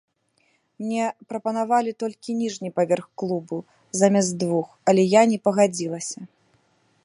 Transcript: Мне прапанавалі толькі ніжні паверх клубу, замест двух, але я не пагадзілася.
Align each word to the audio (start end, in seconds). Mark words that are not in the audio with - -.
Мне 0.83 1.05
прапанавалі 1.33 1.91
толькі 2.03 2.35
ніжні 2.39 2.69
паверх 2.79 3.05
клубу, 3.23 3.57
замест 4.01 4.31
двух, 4.45 4.67
але 4.91 5.01
я 5.11 5.21
не 5.35 5.41
пагадзілася. 5.49 6.19